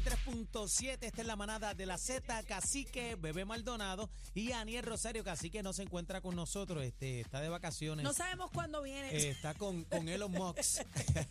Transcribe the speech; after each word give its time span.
93.7, 0.00 0.98
esta 1.02 1.20
es 1.20 1.26
la 1.26 1.36
manada 1.36 1.74
de 1.74 1.84
la 1.84 1.98
Z, 1.98 2.42
Cacique, 2.44 3.16
Bebé 3.16 3.44
Maldonado 3.44 4.08
y 4.34 4.52
Aniel 4.52 4.82
Rosario, 4.84 5.22
Cacique 5.22 5.62
no 5.62 5.72
se 5.74 5.82
encuentra 5.82 6.20
con 6.22 6.34
nosotros, 6.36 6.82
este, 6.84 7.20
está 7.20 7.40
de 7.40 7.48
vacaciones. 7.50 8.02
No 8.04 8.12
sabemos 8.14 8.50
cuándo 8.50 8.82
viene. 8.82 9.10
Eh, 9.10 9.28
está 9.30 9.52
con, 9.54 9.84
con 9.84 10.08
Elon 10.08 10.32
Musk. 10.32 10.56
está 10.58 11.28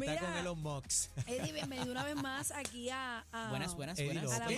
Mira. 0.00 0.18
con 0.18 0.32
Elon 0.36 0.60
Musk. 0.60 1.10
Eddie, 1.26 1.52
bienvenido 1.52 1.92
una 1.92 2.04
vez 2.04 2.16
más 2.16 2.50
aquí 2.50 2.90
a, 2.90 3.24
a- 3.30 3.50
Buenas, 3.50 3.74
buenas, 3.76 3.98
Eddie 3.98 4.12
buenas. 4.14 4.32
A 4.32 4.38
la 4.40 4.50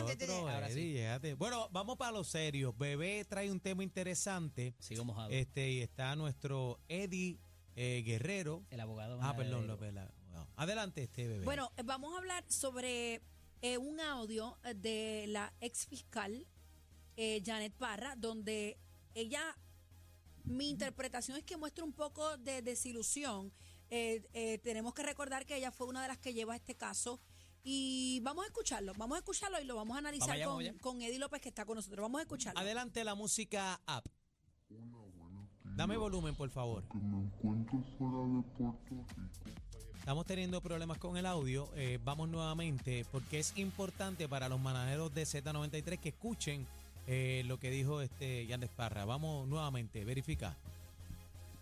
nosotros, 0.00 0.30
Ahora. 0.30 0.68
Eddie, 0.70 0.92
llegate. 0.94 1.34
Bueno, 1.34 1.68
vamos 1.72 1.96
para 1.98 2.12
lo 2.12 2.24
serio. 2.24 2.72
Bebé 2.72 3.24
trae 3.26 3.50
un 3.50 3.60
tema 3.60 3.82
interesante. 3.82 4.74
Sigo 4.78 5.04
mojado. 5.04 5.28
Este, 5.30 5.70
y 5.70 5.80
está 5.82 6.16
nuestro 6.16 6.80
Eddie 6.88 7.38
eh, 7.78 8.02
Guerrero. 8.04 8.64
el 8.70 8.80
abogado. 8.80 9.18
Ah, 9.22 9.36
perdón. 9.36 9.66
López. 9.66 9.92
la- 9.94 10.10
wow. 10.32 10.46
Adelante, 10.56 11.02
este 11.04 11.28
bebé. 11.28 11.44
Bueno, 11.44 11.70
eh, 11.76 11.82
vamos 11.84 12.12
a 12.14 12.18
hablar 12.18 12.44
sobre 12.48 13.22
eh, 13.62 13.78
un 13.78 14.00
audio 14.00 14.58
de 14.76 15.26
la 15.28 15.52
ex 15.60 15.86
fiscal 15.86 16.46
eh, 17.16 17.42
Janet 17.44 17.72
Parra, 17.74 18.14
donde 18.16 18.78
ella, 19.14 19.56
mi 20.44 20.68
interpretación 20.70 21.36
es 21.36 21.44
que 21.44 21.56
muestra 21.56 21.84
un 21.84 21.92
poco 21.92 22.36
de 22.38 22.62
desilusión. 22.62 23.52
Eh, 23.90 24.22
eh, 24.34 24.58
tenemos 24.58 24.92
que 24.94 25.02
recordar 25.02 25.46
que 25.46 25.56
ella 25.56 25.70
fue 25.72 25.86
una 25.86 26.02
de 26.02 26.08
las 26.08 26.18
que 26.18 26.32
lleva 26.34 26.54
este 26.56 26.74
caso. 26.76 27.20
Y 27.64 28.20
vamos 28.22 28.44
a 28.44 28.46
escucharlo, 28.46 28.92
vamos 28.96 29.16
a 29.16 29.18
escucharlo 29.18 29.60
y 29.60 29.64
lo 29.64 29.74
vamos 29.76 29.96
a 29.96 29.98
analizar 29.98 30.28
Vamos 30.28 30.36
allá, 30.40 30.46
con, 30.46 30.60
allá. 30.60 30.74
con 30.80 31.02
Eddie 31.02 31.18
López 31.18 31.40
que 31.42 31.48
está 31.48 31.64
con 31.64 31.74
nosotros. 31.76 32.00
Vamos 32.02 32.20
a 32.20 32.22
escucharlo. 32.22 32.58
Adelante 32.60 33.02
la 33.04 33.14
música 33.14 33.80
app. 33.84 34.06
Dame 35.78 35.96
volumen, 35.96 36.34
por 36.34 36.50
favor. 36.50 36.82
que 36.90 36.98
me 36.98 37.22
encuentro 37.22 37.80
fuera 37.96 38.18
de 38.18 38.42
Puerto 38.58 39.06
Rico. 39.14 39.58
Estamos 39.96 40.26
teniendo 40.26 40.60
problemas 40.60 40.98
con 40.98 41.16
el 41.16 41.24
audio. 41.24 41.70
eh, 41.76 42.00
vamos 42.04 42.28
nuevamente 42.28 43.06
porque 43.12 43.38
es 43.38 43.56
importante 43.56 44.28
para 44.28 44.48
los 44.48 44.58
manaderos 44.58 45.14
de 45.14 45.22
Z93 45.22 46.00
que 46.00 46.08
escuchen 46.08 46.66
eh, 47.06 47.44
lo 47.46 47.60
que 47.60 47.70
dijo 47.70 48.00
este 48.00 48.44
Yandes 48.48 48.70
Parra. 48.70 49.04
Vamos 49.04 49.46
nuevamente, 49.46 50.04
verifica. 50.04 50.56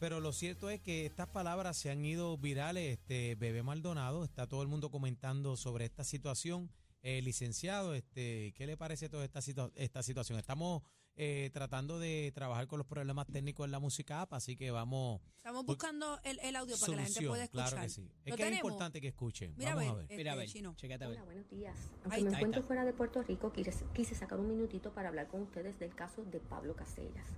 Pero 0.01 0.21
lo 0.21 0.33
cierto 0.33 0.71
es 0.71 0.81
que 0.81 1.05
estas 1.05 1.29
palabras 1.29 1.77
se 1.77 1.91
han 1.91 2.03
ido 2.03 2.39
virales. 2.39 2.99
Este 2.99 3.35
Bebé 3.35 3.63
Maldonado 3.63 4.25
está 4.25 4.47
todo 4.47 4.63
el 4.63 4.69
mundo 4.69 4.89
comentando 4.89 5.59
sobre 5.59 5.85
esta 5.85 6.05
situación. 6.05 6.71
Eh, 7.03 7.23
licenciado, 7.23 7.95
este, 7.95 8.53
¿qué 8.57 8.67
le 8.67 8.77
parece 8.77 9.09
toda 9.09 9.25
esta, 9.25 9.41
situa- 9.41 9.71
esta 9.77 10.03
situación? 10.03 10.39
Estamos 10.39 10.83
eh, 11.15 11.51
tratando 11.53 11.99
de 12.01 12.33
trabajar 12.35 12.67
con 12.67 12.79
los 12.79 12.87
problemas 12.87 13.27
técnicos 13.29 13.65
en 13.65 13.71
la 13.71 13.79
música 13.79 14.23
app, 14.23 14.35
así 14.35 14.57
que 14.57 14.71
vamos 14.73 15.21
Estamos 15.39 15.65
buscando 15.65 16.19
el, 16.25 16.39
el 16.41 16.57
audio 16.57 16.77
para 16.79 16.91
que 16.93 16.97
la 16.97 17.05
gente 17.05 17.27
pueda 17.29 17.45
escuchar. 17.45 17.69
Claro 17.71 17.83
que 17.85 17.89
sí. 17.89 18.11
Es 18.25 18.31
¿Lo 18.31 18.37
que 18.37 18.43
es 18.43 18.49
tenemos? 18.49 18.65
importante 18.71 19.01
que 19.01 19.09
escuchen. 19.09 19.55
Mira, 19.57 19.75
vamos 19.77 19.93
a 19.93 19.95
ver, 19.99 20.07
ver. 20.09 20.17
Mira, 20.19 20.33
a 20.33 20.35
este, 20.35 20.41
ver, 20.41 20.49
chino. 20.53 20.75
chécate 20.75 21.05
a 21.05 21.09
ver. 21.09 21.17
Hola, 21.19 21.25
buenos 21.27 21.49
días. 21.49 21.77
Ahí 21.79 21.91
Aunque 22.03 22.11
me 22.11 22.17
está. 22.27 22.39
encuentro 22.39 22.63
fuera 22.65 22.85
de 22.85 22.93
Puerto 22.93 23.23
Rico, 23.23 23.53
quise, 23.53 23.73
quise 23.95 24.15
sacar 24.17 24.41
un 24.41 24.49
minutito 24.49 24.93
para 24.93 25.09
hablar 25.09 25.29
con 25.29 25.43
ustedes 25.43 25.79
del 25.79 25.95
caso 25.95 26.25
de 26.25 26.41
Pablo 26.41 26.75
Casellas. 26.75 27.29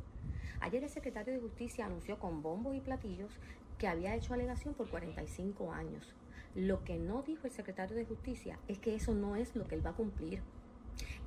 Ayer 0.61 0.83
el 0.83 0.91
secretario 0.91 1.35
de 1.35 1.41
Justicia 1.41 1.85
anunció 1.87 2.19
con 2.19 2.43
bombos 2.43 2.75
y 2.75 2.81
platillos 2.81 3.31
que 3.79 3.87
había 3.87 4.17
hecho 4.17 4.33
alegación 4.35 4.75
por 4.75 4.89
45 4.91 5.73
años. 5.73 6.15
Lo 6.59 6.83
que 6.83 6.99
no 6.99 7.23
dijo 7.23 7.47
el 7.47 7.53
secretario 7.53 7.95
de 7.95 8.05
Justicia 8.05 8.59
es 8.67 8.81
que 8.81 8.97
eso 8.97 9.15
no 9.15 9.37
es 9.37 9.55
lo 9.55 9.69
que 9.69 9.77
él 9.77 9.87
va 9.87 9.91
a 9.91 9.97
cumplir. 9.97 10.43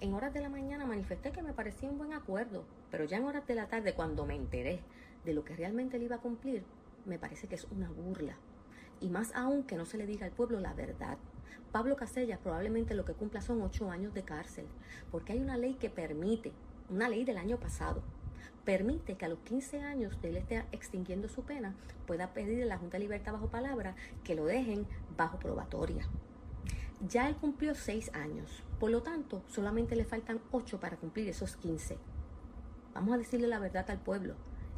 En 0.02 0.14
horas 0.14 0.34
de 0.34 0.42
la 0.42 0.50
mañana 0.50 0.86
manifesté 0.86 1.32
que 1.32 1.42
me 1.42 1.54
parecía 1.54 1.90
un 1.90 1.98
buen 1.98 2.12
acuerdo, 2.12 2.66
pero 2.90 3.06
ya 3.06 3.16
en 3.16 3.24
horas 3.24 3.48
de 3.48 3.56
la 3.56 3.70
tarde, 3.70 3.94
cuando 3.94 4.26
me 4.26 4.36
enteré 4.36 4.82
de 5.24 5.34
lo 5.34 5.46
que 5.46 5.56
realmente 5.56 5.96
él 5.96 6.04
iba 6.04 6.18
a 6.18 6.22
cumplir, 6.22 6.66
me 7.06 7.18
parece 7.18 7.48
que 7.48 7.56
es 7.56 7.64
una 7.72 7.90
burla. 7.90 8.36
Y 9.00 9.08
más 9.08 9.34
aún 9.34 9.64
que 9.64 9.78
no 9.78 9.86
se 9.86 9.98
le 9.98 10.06
diga 10.06 10.26
al 10.26 10.34
pueblo 10.34 10.60
la 10.60 10.74
verdad. 10.74 11.18
Pablo 11.72 11.96
Casellas 11.96 12.40
probablemente 12.40 12.94
lo 12.94 13.06
que 13.06 13.14
cumpla 13.14 13.40
son 13.40 13.62
ocho 13.62 13.90
años 13.90 14.14
de 14.14 14.24
cárcel, 14.24 14.66
porque 15.12 15.32
hay 15.32 15.40
una 15.40 15.56
ley 15.56 15.76
que 15.76 15.90
permite, 15.90 16.52
una 16.90 17.08
ley 17.08 17.24
del 17.24 17.38
año 17.38 17.58
pasado, 17.58 18.04
permite 18.66 19.16
que 19.16 19.26
a 19.26 19.30
los 19.30 19.40
15 19.40 19.82
años 19.82 20.22
de 20.22 20.30
él 20.30 20.38
esté 20.38 20.66
extinguiendo 20.72 21.28
su 21.30 21.44
pena, 21.44 21.76
pueda 22.06 22.34
pedir 22.34 22.64
a 22.64 22.66
la 22.66 22.78
Junta 22.78 22.98
de 22.98 23.04
Libertad 23.04 23.34
bajo 23.34 23.50
palabra 23.50 23.96
que 24.24 24.36
lo 24.36 24.46
dejen 24.46 24.88
bajo 25.18 25.40
probatoria. 25.40 26.08
Ya 27.08 27.28
él 27.28 27.36
cumplió 27.36 27.74
seis 27.74 28.12
años, 28.14 28.64
por 28.80 28.92
lo 28.92 29.02
tanto, 29.02 29.44
solamente 29.48 29.96
le 29.96 30.06
faltan 30.06 30.42
ocho 30.52 30.80
para 30.80 30.98
cumplir 30.98 31.28
esos 31.30 31.56
15. 31.56 31.98
Vamos 32.94 33.14
a 33.14 33.18
decirle 33.18 33.48
la 33.48 33.60
verdad 33.60 33.90
al 33.90 34.02
pueblo. 34.02 34.36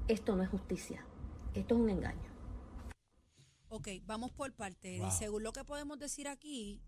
Esto 0.07 0.35
no 0.35 0.43
es 0.43 0.49
justicia, 0.49 1.05
esto 1.53 1.75
es 1.75 1.81
un 1.81 1.89
engaño. 1.89 2.31
Ok, 3.69 3.87
vamos 4.05 4.31
por 4.31 4.53
parte. 4.53 4.99
Wow. 4.99 5.07
Y 5.07 5.11
según 5.11 5.43
lo 5.43 5.51
que 5.51 5.63
podemos 5.65 5.97
decir 5.97 6.27
aquí, 6.27 6.81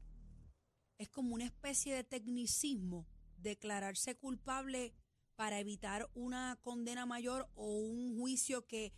es 0.97 1.09
como 1.09 1.33
una 1.33 1.45
especie 1.45 1.95
de 1.95 2.03
tecnicismo 2.03 3.05
declararse 3.37 4.15
culpable 4.15 4.93
para 5.35 5.59
evitar 5.59 6.09
una 6.13 6.57
condena 6.61 7.05
mayor 7.05 7.49
o 7.55 7.77
un 7.79 8.17
juicio 8.17 8.65
que 8.67 8.93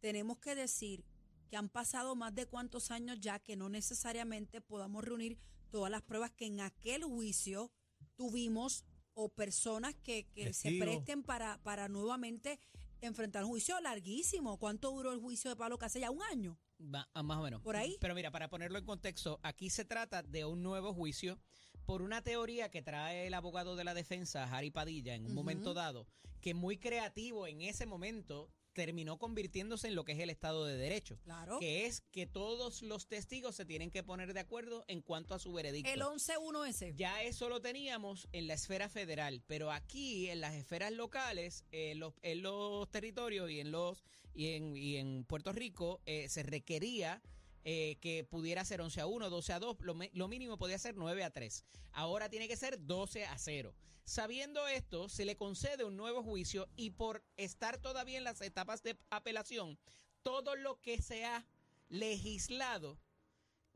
tenemos 0.00 0.38
que 0.38 0.54
decir 0.54 1.04
que 1.48 1.56
han 1.56 1.68
pasado 1.68 2.16
más 2.16 2.34
de 2.34 2.46
cuántos 2.46 2.90
años 2.90 3.20
ya 3.20 3.38
que 3.38 3.56
no 3.56 3.68
necesariamente 3.68 4.60
podamos 4.60 5.04
reunir 5.04 5.38
todas 5.70 5.90
las 5.90 6.02
pruebas 6.02 6.32
que 6.32 6.46
en 6.46 6.60
aquel 6.60 7.04
juicio 7.04 7.70
tuvimos 8.16 8.84
o 9.14 9.28
personas 9.28 9.94
que, 9.94 10.26
que 10.34 10.52
se 10.52 10.72
presten 10.78 11.22
para, 11.22 11.62
para 11.62 11.88
nuevamente 11.88 12.60
enfrentar 13.00 13.44
un 13.44 13.50
juicio 13.50 13.80
larguísimo. 13.80 14.58
¿Cuánto 14.58 14.90
duró 14.90 15.12
el 15.12 15.20
juicio 15.20 15.50
de 15.50 15.56
Pablo 15.56 15.78
Casella? 15.78 16.10
¿Un 16.10 16.22
año? 16.22 16.58
Va- 16.80 17.08
ah, 17.14 17.22
más 17.22 17.38
o 17.38 17.42
menos. 17.42 17.62
¿Por 17.62 17.76
ahí? 17.76 17.96
Pero 18.00 18.14
mira, 18.14 18.30
para 18.30 18.48
ponerlo 18.48 18.78
en 18.78 18.84
contexto, 18.84 19.38
aquí 19.42 19.70
se 19.70 19.84
trata 19.84 20.22
de 20.22 20.44
un 20.44 20.62
nuevo 20.62 20.92
juicio 20.92 21.38
por 21.86 22.02
una 22.02 22.22
teoría 22.22 22.70
que 22.70 22.82
trae 22.82 23.26
el 23.26 23.34
abogado 23.34 23.76
de 23.76 23.84
la 23.84 23.94
defensa, 23.94 24.44
Harry 24.44 24.70
Padilla, 24.70 25.14
en 25.14 25.24
un 25.26 25.34
momento 25.34 25.72
dado, 25.72 26.06
que 26.40 26.52
muy 26.54 26.76
creativo 26.76 27.46
en 27.46 27.62
ese 27.62 27.86
momento 27.86 28.50
terminó 28.72 29.18
convirtiéndose 29.18 29.88
en 29.88 29.94
lo 29.94 30.04
que 30.04 30.12
es 30.12 30.18
el 30.18 30.28
Estado 30.28 30.66
de 30.66 30.76
Derecho. 30.76 31.18
Claro. 31.24 31.58
Que 31.58 31.86
es 31.86 32.02
que 32.12 32.26
todos 32.26 32.82
los 32.82 33.06
testigos 33.08 33.54
se 33.56 33.64
tienen 33.64 33.90
que 33.90 34.02
poner 34.02 34.34
de 34.34 34.40
acuerdo 34.40 34.84
en 34.86 35.00
cuanto 35.00 35.34
a 35.34 35.38
su 35.38 35.50
veredicto. 35.54 35.90
El 35.90 36.02
11-1S. 36.02 36.94
Ya 36.94 37.22
eso 37.22 37.48
lo 37.48 37.60
teníamos 37.62 38.28
en 38.32 38.46
la 38.48 38.52
esfera 38.54 38.90
federal, 38.90 39.42
pero 39.46 39.72
aquí 39.72 40.28
en 40.28 40.40
las 40.42 40.54
esferas 40.54 40.92
locales, 40.92 41.64
eh, 41.72 41.94
los- 41.94 42.12
en 42.22 42.42
los 42.42 42.90
territorios 42.90 43.50
y 43.50 43.60
en 43.60 43.70
los 43.70 44.04
y 44.34 44.48
en, 44.48 44.76
y 44.76 44.96
en 44.96 45.24
Puerto 45.24 45.52
Rico 45.54 46.02
eh, 46.04 46.28
se 46.28 46.42
requería 46.42 47.22
eh, 47.68 47.98
que 48.00 48.22
pudiera 48.22 48.64
ser 48.64 48.80
11 48.80 49.00
a 49.00 49.06
1, 49.08 49.28
12 49.28 49.52
a 49.52 49.58
2, 49.58 49.78
lo, 49.80 49.96
lo 50.12 50.28
mínimo 50.28 50.56
podía 50.56 50.78
ser 50.78 50.94
9 50.94 51.24
a 51.24 51.32
3. 51.32 51.64
Ahora 51.90 52.28
tiene 52.28 52.46
que 52.46 52.56
ser 52.56 52.86
12 52.86 53.24
a 53.24 53.36
0. 53.36 53.74
Sabiendo 54.04 54.68
esto, 54.68 55.08
se 55.08 55.24
le 55.24 55.36
concede 55.36 55.82
un 55.82 55.96
nuevo 55.96 56.22
juicio 56.22 56.68
y 56.76 56.90
por 56.90 57.24
estar 57.36 57.78
todavía 57.78 58.18
en 58.18 58.22
las 58.22 58.40
etapas 58.40 58.84
de 58.84 58.96
apelación, 59.10 59.80
todo 60.22 60.54
lo 60.54 60.80
que 60.80 61.02
se 61.02 61.24
ha 61.24 61.44
legislado 61.88 63.00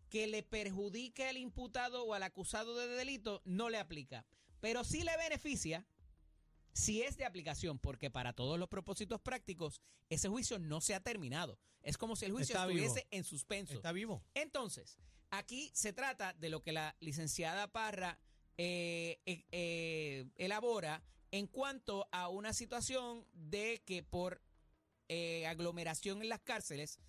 que 0.09 0.29
le 0.29 0.45
perjudique 0.45 1.27
al 1.27 1.37
imputado 1.37 2.05
o 2.05 2.15
al 2.15 2.23
acusado 2.23 2.77
de 2.77 2.87
delito 2.87 3.43
no 3.45 3.71
le 3.71 3.79
aplica. 3.79 4.25
Pero 4.61 4.85
sí 4.85 5.03
le 5.03 5.17
beneficia 5.17 5.85
si 6.73 7.03
es 7.03 7.17
de 7.17 7.25
aplicación, 7.25 7.79
porque 7.79 8.11
para 8.11 8.33
todos 8.33 8.59
los 8.59 8.69
propósitos 8.69 9.21
prácticos, 9.21 9.81
ese 10.09 10.29
juicio 10.29 10.59
no 10.59 10.81
se 10.81 10.95
ha 10.95 11.01
terminado. 11.01 11.59
Es 11.83 11.97
como 11.97 12.17
si 12.17 12.27
el 12.27 12.33
juicio 12.33 12.55
Está 12.55 12.67
vivo. 12.67 12.81
estuviese 12.85 13.09
en 13.11 13.25
suspenso. 13.25 13.75
¿Está 13.75 13.93
vivo? 13.93 14.23
Entonces, 14.35 14.99
aquí 15.31 15.71
se 15.75 15.93
trata 15.93 16.35
de 16.35 16.49
lo 16.51 16.63
que 16.63 16.73
la 16.73 16.97
licenciada 17.01 17.69
Parra 17.69 18.19
eh, 18.59 19.21
eh, 19.27 19.47
eh, 19.53 20.27
elabora 20.37 21.03
en 21.31 21.47
cuanto 21.47 22.09
a 22.13 22.29
una 22.29 22.53
situación 22.53 23.27
de 23.33 23.83
que 23.87 24.03
por 24.03 24.43
eh, 25.09 25.47
aglomeración 25.47 26.23
en 26.23 26.29
las 26.29 26.41
cárceles, 26.41 27.01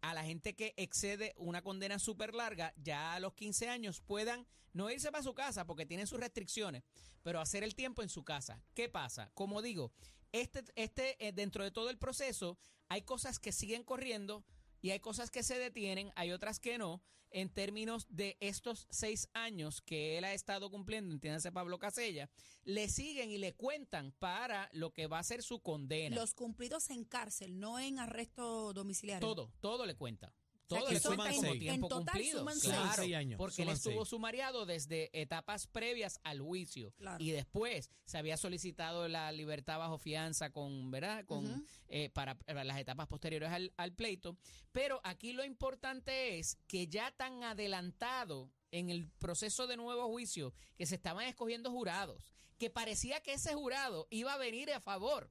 a 0.00 0.14
la 0.14 0.24
gente 0.24 0.54
que 0.54 0.74
excede 0.76 1.34
una 1.36 1.62
condena 1.62 1.98
súper 1.98 2.34
larga, 2.34 2.72
ya 2.76 3.14
a 3.14 3.20
los 3.20 3.34
15 3.34 3.68
años 3.68 4.00
puedan 4.00 4.46
no 4.72 4.90
irse 4.90 5.10
para 5.10 5.24
su 5.24 5.34
casa 5.34 5.66
porque 5.66 5.86
tienen 5.86 6.06
sus 6.06 6.20
restricciones, 6.20 6.82
pero 7.22 7.40
hacer 7.40 7.64
el 7.64 7.74
tiempo 7.74 8.02
en 8.02 8.08
su 8.08 8.24
casa. 8.24 8.62
¿Qué 8.74 8.88
pasa? 8.88 9.30
Como 9.34 9.62
digo, 9.62 9.92
este, 10.32 10.64
este 10.76 11.26
eh, 11.26 11.32
dentro 11.32 11.64
de 11.64 11.70
todo 11.70 11.90
el 11.90 11.98
proceso 11.98 12.58
hay 12.88 13.02
cosas 13.02 13.38
que 13.38 13.52
siguen 13.52 13.84
corriendo 13.84 14.44
y 14.80 14.90
hay 14.90 15.00
cosas 15.00 15.30
que 15.30 15.42
se 15.42 15.58
detienen, 15.58 16.12
hay 16.16 16.32
otras 16.32 16.58
que 16.58 16.78
no, 16.78 17.02
en 17.30 17.48
términos 17.48 18.06
de 18.10 18.36
estos 18.40 18.86
seis 18.90 19.28
años 19.34 19.80
que 19.82 20.18
él 20.18 20.24
ha 20.24 20.34
estado 20.34 20.70
cumpliendo, 20.70 21.12
entiéndase 21.12 21.52
Pablo 21.52 21.78
Casella, 21.78 22.28
le 22.64 22.88
siguen 22.88 23.30
y 23.30 23.38
le 23.38 23.54
cuentan 23.54 24.12
para 24.18 24.68
lo 24.72 24.92
que 24.92 25.06
va 25.06 25.18
a 25.18 25.24
ser 25.24 25.42
su 25.42 25.60
condena. 25.60 26.16
Los 26.16 26.34
cumplidos 26.34 26.90
en 26.90 27.04
cárcel, 27.04 27.58
no 27.58 27.78
en 27.78 27.98
arresto 27.98 28.72
domiciliario. 28.72 29.26
Todo, 29.26 29.52
todo 29.60 29.86
le 29.86 29.94
cuenta. 29.94 30.34
Todo 30.78 30.86
que 30.88 30.94
le 30.94 31.00
son 31.00 31.16
cuenta 31.16 31.48
en- 31.48 31.58
tiempo 31.58 31.88
total 31.88 32.04
cumplido. 32.14 32.38
suman 32.40 32.54
seis. 32.54 32.64
claro, 32.72 32.82
Suman 32.82 32.96
seis 32.96 33.14
años, 33.16 33.38
porque 33.38 33.62
él 33.62 33.66
suman 33.68 33.76
estuvo 33.76 34.04
seis. 34.04 34.08
sumariado 34.08 34.66
desde 34.66 35.10
etapas 35.20 35.66
previas 35.66 36.18
al 36.22 36.40
juicio 36.40 36.92
Claro. 36.96 37.22
y 37.22 37.30
después 37.32 37.90
se 38.04 38.18
había 38.18 38.36
solicitado 38.36 39.06
la 39.08 39.30
libertad 39.32 39.78
bajo 39.78 39.98
fianza 39.98 40.50
con, 40.50 40.90
¿verdad? 40.90 41.24
Con 41.26 41.66
eh, 41.88 42.10
para, 42.10 42.36
para 42.38 42.64
las 42.64 42.78
etapas 42.78 43.06
posteriores 43.08 43.50
al, 43.50 43.72
al 43.76 43.92
pleito. 43.92 44.36
Pero 44.72 45.00
aquí 45.04 45.32
lo 45.32 45.44
importante 45.44 46.38
es 46.38 46.56
que 46.66 46.86
ya 46.86 47.10
tan 47.12 47.42
adelantado 47.42 48.50
en 48.70 48.88
el 48.90 49.08
proceso 49.18 49.66
de 49.66 49.76
nuevo 49.76 50.06
juicio 50.08 50.52
que 50.76 50.86
se 50.86 50.94
estaban 50.94 51.26
escogiendo 51.26 51.70
jurados, 51.70 52.32
que 52.58 52.70
parecía 52.70 53.20
que 53.20 53.32
ese 53.32 53.54
jurado 53.54 54.06
iba 54.10 54.32
a 54.34 54.38
venir 54.38 54.70
a 54.72 54.80
favor 54.80 55.30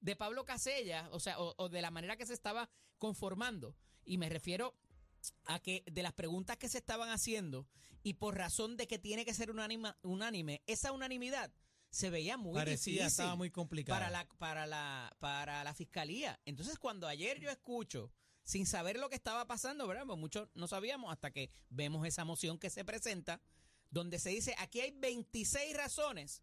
de 0.00 0.14
Pablo 0.16 0.44
Casella, 0.44 1.08
o 1.12 1.18
sea, 1.20 1.40
o, 1.40 1.54
o 1.56 1.68
de 1.68 1.80
la 1.82 1.90
manera 1.90 2.16
que 2.16 2.26
se 2.26 2.34
estaba 2.34 2.68
conformando. 2.98 3.74
Y 4.04 4.18
me 4.18 4.28
refiero 4.28 4.74
a 5.46 5.60
que 5.60 5.84
de 5.90 6.02
las 6.02 6.12
preguntas 6.12 6.56
que 6.56 6.68
se 6.68 6.78
estaban 6.78 7.10
haciendo 7.10 7.66
y 8.02 8.14
por 8.14 8.36
razón 8.36 8.76
de 8.76 8.86
que 8.88 8.98
tiene 8.98 9.24
que 9.24 9.34
ser 9.34 9.50
unánime, 9.50 9.94
unánime 10.02 10.62
esa 10.66 10.92
unanimidad 10.92 11.52
se 11.90 12.10
veía 12.10 12.36
muy 12.36 12.54
Parecía, 12.54 12.92
difícil 12.92 13.06
estaba 13.06 13.36
muy 13.36 13.50
complicada. 13.50 13.98
para 14.00 14.10
la 14.10 14.26
para 14.38 14.66
la 14.66 15.14
para 15.20 15.62
la 15.62 15.74
fiscalía. 15.74 16.40
Entonces, 16.46 16.78
cuando 16.78 17.06
ayer 17.06 17.38
yo 17.38 17.50
escucho 17.50 18.10
sin 18.44 18.66
saber 18.66 18.98
lo 18.98 19.08
que 19.08 19.14
estaba 19.14 19.46
pasando, 19.46 19.86
¿verdad? 19.86 20.04
Pues 20.06 20.18
muchos 20.18 20.48
no 20.54 20.66
sabíamos 20.66 21.12
hasta 21.12 21.30
que 21.30 21.50
vemos 21.68 22.06
esa 22.06 22.24
moción 22.24 22.58
que 22.58 22.70
se 22.70 22.84
presenta 22.84 23.40
donde 23.90 24.18
se 24.18 24.30
dice, 24.30 24.54
aquí 24.58 24.80
hay 24.80 24.90
26 24.92 25.76
razones 25.76 26.42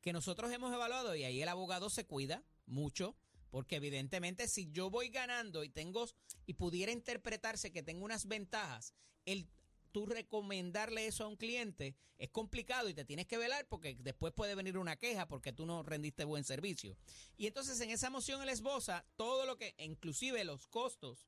que 0.00 0.12
nosotros 0.12 0.52
hemos 0.52 0.72
evaluado 0.72 1.16
y 1.16 1.24
ahí 1.24 1.42
el 1.42 1.48
abogado 1.48 1.90
se 1.90 2.06
cuida 2.06 2.44
mucho 2.64 3.16
porque 3.56 3.76
evidentemente 3.76 4.48
si 4.48 4.70
yo 4.70 4.90
voy 4.90 5.08
ganando 5.08 5.64
y 5.64 5.70
tengo 5.70 6.06
y 6.44 6.52
pudiera 6.52 6.92
interpretarse 6.92 7.72
que 7.72 7.82
tengo 7.82 8.04
unas 8.04 8.26
ventajas, 8.26 8.92
el 9.24 9.48
tú 9.92 10.04
recomendarle 10.04 11.06
eso 11.06 11.24
a 11.24 11.28
un 11.28 11.36
cliente 11.36 11.96
es 12.18 12.28
complicado 12.28 12.90
y 12.90 12.92
te 12.92 13.06
tienes 13.06 13.26
que 13.26 13.38
velar 13.38 13.66
porque 13.66 13.96
después 14.00 14.34
puede 14.34 14.54
venir 14.54 14.76
una 14.76 14.96
queja 14.96 15.26
porque 15.26 15.54
tú 15.54 15.64
no 15.64 15.82
rendiste 15.82 16.24
buen 16.24 16.44
servicio. 16.44 16.98
Y 17.38 17.46
entonces 17.46 17.80
en 17.80 17.88
esa 17.88 18.10
moción 18.10 18.42
él 18.42 18.50
esboza 18.50 19.06
todo 19.16 19.46
lo 19.46 19.56
que, 19.56 19.74
inclusive 19.78 20.44
los 20.44 20.66
costos 20.66 21.26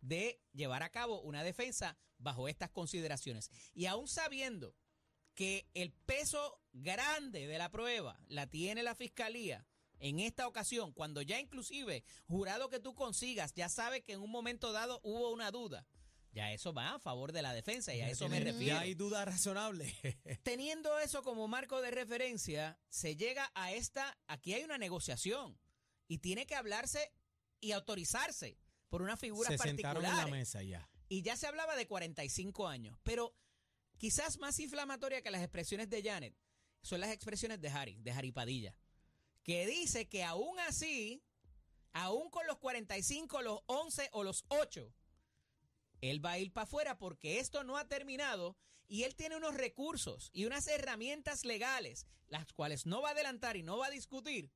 de 0.00 0.40
llevar 0.52 0.84
a 0.84 0.90
cabo 0.90 1.20
una 1.22 1.42
defensa 1.42 1.98
bajo 2.18 2.46
estas 2.46 2.70
consideraciones. 2.70 3.50
Y 3.74 3.86
aún 3.86 4.06
sabiendo 4.06 4.76
que 5.34 5.66
el 5.74 5.90
peso 5.90 6.60
grande 6.72 7.48
de 7.48 7.58
la 7.58 7.72
prueba 7.72 8.20
la 8.28 8.46
tiene 8.46 8.84
la 8.84 8.94
fiscalía, 8.94 9.66
en 9.98 10.20
esta 10.20 10.46
ocasión, 10.46 10.92
cuando 10.92 11.22
ya 11.22 11.40
inclusive 11.40 12.04
jurado 12.26 12.68
que 12.68 12.80
tú 12.80 12.94
consigas, 12.94 13.54
ya 13.54 13.68
sabe 13.68 14.02
que 14.02 14.12
en 14.12 14.20
un 14.20 14.30
momento 14.30 14.72
dado 14.72 15.00
hubo 15.02 15.30
una 15.30 15.50
duda, 15.50 15.86
ya 16.32 16.52
eso 16.52 16.74
va 16.74 16.94
a 16.94 16.98
favor 16.98 17.32
de 17.32 17.40
la 17.40 17.54
defensa 17.54 17.94
y 17.94 18.02
a 18.02 18.10
eso 18.10 18.28
me 18.28 18.40
refiero. 18.40 18.76
Ya 18.76 18.80
hay 18.80 18.94
duda 18.94 19.24
razonable. 19.24 19.94
Teniendo 20.42 20.98
eso 20.98 21.22
como 21.22 21.48
marco 21.48 21.80
de 21.80 21.90
referencia, 21.90 22.78
se 22.90 23.16
llega 23.16 23.50
a 23.54 23.72
esta, 23.72 24.18
aquí 24.26 24.52
hay 24.52 24.62
una 24.62 24.76
negociación 24.76 25.58
y 26.08 26.18
tiene 26.18 26.46
que 26.46 26.54
hablarse 26.54 27.10
y 27.60 27.72
autorizarse 27.72 28.58
por 28.90 29.00
una 29.00 29.16
figura 29.16 29.48
Se 29.48 29.56
sentaron 29.56 30.04
en 30.04 30.10
particular. 30.10 30.30
la 30.30 30.36
mesa 30.36 30.62
ya. 30.62 30.86
Y 31.08 31.22
ya 31.22 31.36
se 31.36 31.46
hablaba 31.46 31.74
de 31.74 31.86
45 31.86 32.68
años, 32.68 32.98
pero 33.02 33.34
quizás 33.96 34.38
más 34.38 34.58
inflamatoria 34.58 35.22
que 35.22 35.30
las 35.30 35.40
expresiones 35.42 35.88
de 35.88 36.02
Janet 36.02 36.36
son 36.82 37.00
las 37.00 37.10
expresiones 37.12 37.62
de 37.62 37.70
Harry, 37.70 37.96
de 38.02 38.12
Harry 38.12 38.30
Padilla, 38.30 38.74
que 39.46 39.64
dice 39.64 40.08
que 40.08 40.24
aún 40.24 40.58
así, 40.58 41.22
aún 41.92 42.30
con 42.30 42.48
los 42.48 42.58
45, 42.58 43.42
los 43.42 43.60
11 43.66 44.08
o 44.10 44.24
los 44.24 44.44
8, 44.48 44.92
él 46.00 46.24
va 46.24 46.32
a 46.32 46.38
ir 46.38 46.52
para 46.52 46.64
afuera 46.64 46.98
porque 46.98 47.38
esto 47.38 47.62
no 47.62 47.76
ha 47.76 47.86
terminado 47.86 48.56
y 48.88 49.04
él 49.04 49.14
tiene 49.14 49.36
unos 49.36 49.54
recursos 49.54 50.30
y 50.32 50.46
unas 50.46 50.66
herramientas 50.66 51.44
legales, 51.44 52.08
las 52.26 52.52
cuales 52.54 52.86
no 52.86 53.00
va 53.02 53.10
a 53.10 53.12
adelantar 53.12 53.56
y 53.56 53.62
no 53.62 53.78
va 53.78 53.86
a 53.86 53.90
discutir, 53.90 54.50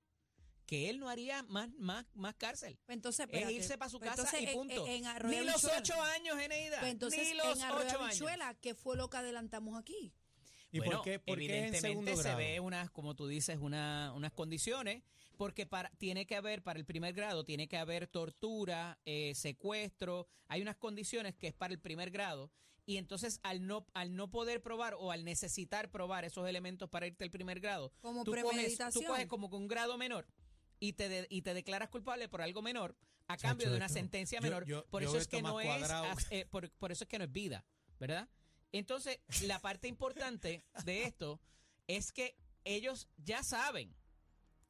que 0.67 0.91
él 0.91 0.99
no 0.99 1.09
haría 1.09 1.45
más, 1.45 1.71
más, 1.79 2.07
más 2.15 2.35
cárcel. 2.35 2.77
Pues 2.85 2.97
entonces, 2.97 3.29
Es 3.31 3.49
irse 3.49 3.79
para 3.79 3.91
su 3.91 4.01
Pues 4.01 4.11
casa 4.11 4.23
entonces, 4.23 4.51
y 4.51 4.57
punto. 4.57 4.87
En, 4.89 5.07
en 5.07 5.31
Ni 5.31 5.41
los 5.45 5.65
ocho 5.67 6.03
años, 6.03 6.37
Eneida. 6.37 6.81
Pues 6.81 6.91
entonces, 6.91 7.29
Ni 7.29 7.35
los 7.35 7.61
en 7.61 7.71
ocho 7.71 8.01
años. 8.01 8.57
¿qué 8.61 8.75
fue 8.75 8.97
lo 8.97 9.09
que 9.09 9.19
adelantamos 9.19 9.79
aquí? 9.79 10.13
¿Y 10.73 10.79
Bueno, 10.79 10.97
por 10.99 11.05
qué, 11.05 11.19
por 11.19 11.39
qué 11.39 11.45
en 11.45 11.51
evidentemente 11.51 11.81
segundo 11.81 12.17
se 12.17 12.23
grado? 12.23 12.39
ve 12.39 12.61
unas, 12.61 12.91
como 12.91 13.15
tú 13.17 13.27
dices, 13.27 13.59
una, 13.61 14.13
unas 14.15 14.33
condiciones, 14.33 15.03
porque 15.37 15.67
para, 15.67 15.91
tiene 15.99 16.27
que 16.27 16.37
haber, 16.37 16.63
para 16.63 16.79
el 16.79 16.85
primer 16.85 17.13
grado, 17.15 17.45
tiene 17.45 17.67
que 17.67 17.77
haber 17.77 18.07
tortura, 18.07 18.99
eh, 19.05 19.35
secuestro, 19.35 20.27
hay 20.49 20.63
unas 20.63 20.77
condiciones 20.77 21.35
que 21.35 21.49
es 21.49 21.55
para 21.55 21.73
el 21.73 21.81
primer 21.81 22.11
grado, 22.11 22.53
y 22.87 22.97
entonces 22.99 23.41
al 23.43 23.67
no, 23.67 23.87
al 23.95 24.15
no 24.15 24.31
poder 24.31 24.63
probar 24.63 24.95
o 24.99 25.11
al 25.13 25.25
necesitar 25.25 25.91
probar 25.91 26.25
esos 26.25 26.49
elementos 26.49 26.89
para 26.89 27.07
irte 27.07 27.25
al 27.25 27.31
primer 27.31 27.61
grado, 27.61 27.93
Como 28.01 28.25
tú 28.25 28.31
coges, 28.33 28.43
tú 28.45 28.49
premeditación. 28.57 29.05
coges 29.07 29.27
como 29.27 29.49
que 29.51 29.57
un 29.57 29.69
grado 29.69 29.97
menor 29.99 30.27
y 30.79 30.93
te, 30.95 31.09
de- 31.09 31.27
y 31.31 31.43
te 31.43 31.53
declaras 31.55 31.89
culpable 31.89 32.29
por 32.29 32.43
algo 32.43 32.63
menor 32.63 32.97
a 33.29 33.37
cambio 33.37 33.71
de 33.71 33.77
una 33.77 33.87
esto- 33.87 33.99
sentencia 33.99 34.41
menor. 34.41 34.67
yo- 34.67 34.85
por 34.87 35.03
yo 35.03 35.09
eso 35.09 35.19
es 35.19 35.29
que 35.29 35.41
no 35.43 35.61
es, 35.61 35.67
cuadrado. 35.67 36.07
eh, 36.31 36.47
por, 36.51 36.71
por 36.73 36.91
eso 36.91 37.05
es 37.05 37.09
que 37.09 37.19
no 37.19 37.25
es 37.25 37.33
vida, 37.33 37.65
¿verdad? 38.01 38.29
Entonces, 38.73 39.19
la 39.43 39.59
parte 39.59 39.89
importante 39.89 40.65
de 40.85 41.05
esto 41.05 41.41
es 41.87 42.13
que 42.13 42.37
ellos 42.65 43.09
ya 43.17 43.43
saben 43.43 43.95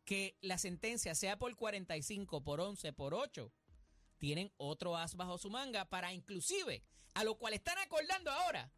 que 0.04 0.36
la 0.40 0.58
sentencia, 0.58 1.14
sea 1.14 1.38
por 1.38 1.54
45, 1.54 2.42
por 2.42 2.60
11, 2.60 2.92
por 2.92 3.14
8, 3.14 3.52
tienen 4.18 4.52
otro 4.56 4.96
as 4.96 5.14
bajo 5.16 5.38
su 5.38 5.50
manga 5.50 5.84
para 5.88 6.12
inclusive, 6.12 6.82
a 7.14 7.24
lo 7.24 7.36
cual 7.38 7.54
están 7.54 7.78
acordando 7.78 8.30
ahora, 8.30 8.72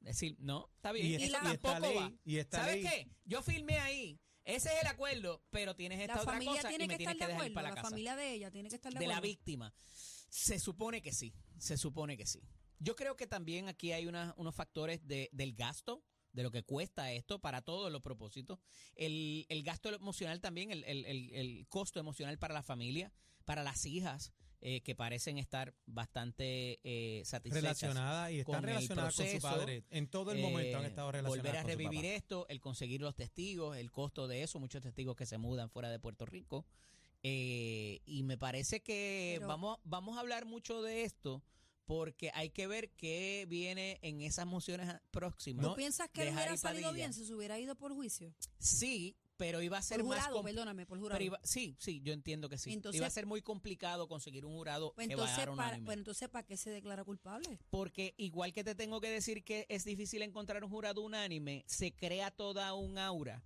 decir, 0.00 0.36
no, 0.38 0.70
está 0.76 0.92
bien, 0.92 1.06
Y 1.06 1.14
esta- 1.14 1.24
y 1.26 1.26
esta 1.26 1.42
tampoco 1.42 1.80
ley- 1.80 1.96
va. 1.96 2.12
y 2.24 2.36
esta 2.38 2.58
¿Sabes 2.58 2.74
ley- 2.76 2.82
qué? 2.84 3.10
Yo 3.24 3.42
firmé 3.42 3.78
ahí, 3.78 4.20
ese 4.44 4.74
es 4.74 4.80
el 4.82 4.88
acuerdo, 4.88 5.42
pero 5.50 5.76
tienes 5.76 6.00
esta 6.00 6.16
La 6.16 6.22
otra 6.22 6.32
familia 6.34 6.54
cosa 6.56 6.68
y 6.68 6.70
tiene 6.70 6.86
me 6.86 6.94
que 6.94 6.96
tienes 6.98 7.14
estar 7.14 7.26
que 7.28 7.32
de 7.32 7.32
dejar 7.34 7.46
ir 7.46 7.52
acuerdo. 7.52 7.54
para 7.54 7.68
la, 7.68 7.70
La 7.70 7.76
casa 7.76 7.90
familia 7.90 8.16
de 8.16 8.32
ella 8.32 8.50
tiene 8.50 8.68
que 8.68 8.74
estar 8.76 8.92
de 8.92 8.98
de 8.98 9.06
la 9.06 9.16
acuerdo. 9.16 9.28
víctima. 9.28 9.74
Se 10.30 10.58
supone 10.58 11.00
que 11.02 11.12
sí, 11.12 11.32
se 11.58 11.76
supone 11.76 12.16
que 12.16 12.26
sí. 12.26 12.42
Yo 12.82 12.96
creo 12.96 13.16
que 13.16 13.26
también 13.26 13.68
aquí 13.68 13.92
hay 13.92 14.06
una- 14.06 14.34
unos 14.36 14.54
factores 14.54 15.06
de, 15.06 15.28
del 15.32 15.54
gasto, 15.54 16.02
de 16.32 16.42
lo 16.42 16.50
que 16.50 16.62
cuesta 16.62 17.12
esto 17.12 17.38
para 17.38 17.60
todos 17.62 17.92
los 17.92 18.00
propósitos. 18.02 18.58
El, 18.96 19.46
el 19.48 19.62
gasto 19.62 19.90
emocional 19.94 20.40
también, 20.40 20.70
el, 20.70 20.82
el- 20.84 21.04
el- 21.04 21.34
el 21.34 21.66
costo 21.68 22.00
emocional 22.00 22.38
para 22.38 22.54
la 22.54 22.62
familia, 22.62 23.12
para 23.44 23.62
las 23.62 23.84
hijas, 23.86 24.32
eh, 24.64 24.80
que 24.82 24.94
parecen 24.94 25.38
estar 25.38 25.74
bastante 25.86 26.78
eh, 26.84 27.22
satisfechas. 27.24 27.62
relacionadas 27.62 28.30
y 28.30 28.38
están 28.40 28.54
con 28.60 28.64
el 28.68 28.74
relacionadas 28.76 29.16
con 29.16 29.26
su 29.28 29.40
padre. 29.40 29.82
En 29.90 30.06
todo 30.06 30.30
el 30.30 30.38
momento 30.40 30.78
han 30.78 30.84
eh, 30.84 30.88
estado 30.88 31.10
relacionadas 31.10 31.42
Volver 31.42 31.56
a 31.58 31.62
con 31.62 31.70
su 31.72 31.76
revivir 31.78 32.02
papá. 32.04 32.14
esto, 32.16 32.46
el 32.48 32.60
conseguir 32.60 33.00
los 33.00 33.16
testigos, 33.16 33.76
el 33.76 33.90
costo 33.90 34.28
de 34.28 34.42
eso, 34.44 34.60
muchos 34.60 34.80
testigos 34.80 35.16
que 35.16 35.26
se 35.26 35.36
mudan 35.36 35.68
fuera 35.68 35.90
de 35.90 35.98
Puerto 35.98 36.26
Rico. 36.26 36.64
Eh, 37.24 38.00
y 38.06 38.22
me 38.22 38.38
parece 38.38 38.80
que 38.82 39.34
Pero- 39.38 39.48
vamos, 39.48 39.78
vamos 39.84 40.16
a 40.16 40.20
hablar 40.20 40.44
mucho 40.44 40.80
de 40.82 41.02
esto 41.04 41.42
porque 41.94 42.30
hay 42.34 42.48
que 42.50 42.66
ver 42.66 42.90
qué 42.92 43.44
viene 43.48 43.98
en 44.02 44.22
esas 44.22 44.46
mociones 44.46 44.88
próximas. 45.10 45.62
¿Tú 45.62 45.70
No, 45.70 45.76
piensas 45.76 46.08
que 46.10 46.22
él 46.22 46.34
hubiera 46.34 46.56
salido 46.56 46.88
Padilla. 46.88 46.92
bien 47.06 47.12
si 47.12 47.26
se 47.26 47.34
hubiera 47.34 47.58
ido 47.58 47.74
por 47.74 47.92
juicio? 47.92 48.34
Sí, 48.58 49.14
pero 49.36 49.60
iba 49.60 49.76
a 49.76 49.82
ser 49.82 49.98
Por 50.00 50.08
más 50.08 50.18
jurado, 50.20 50.36
com- 50.36 50.44
perdóname, 50.46 50.86
por 50.86 50.98
jurado. 50.98 51.18
pero 51.18 51.24
iba- 51.26 51.40
sí, 51.42 51.76
sí, 51.78 52.00
yo 52.02 52.12
entiendo 52.14 52.48
que 52.48 52.56
sí. 52.56 52.72
Entonces- 52.72 52.98
iba 52.98 53.06
a 53.06 53.10
ser 53.10 53.26
muy 53.26 53.42
complicado 53.42 54.08
conseguir 54.08 54.44
un 54.46 54.54
jurado 54.54 54.94
Pues 54.94 55.10
entonces, 55.10 55.46
para, 55.56 55.78
pues 55.84 55.98
entonces, 55.98 56.28
¿para 56.30 56.46
qué 56.46 56.56
se 56.56 56.70
declara 56.70 57.04
culpable? 57.04 57.58
Porque 57.68 58.14
igual 58.16 58.52
que 58.54 58.64
te 58.64 58.74
tengo 58.74 59.00
que 59.00 59.10
decir 59.10 59.44
que 59.44 59.66
es 59.68 59.84
difícil 59.84 60.22
encontrar 60.22 60.64
un 60.64 60.70
jurado 60.70 61.02
unánime, 61.02 61.64
se 61.66 61.92
crea 61.92 62.30
toda 62.30 62.72
un 62.74 62.96
aura, 62.98 63.42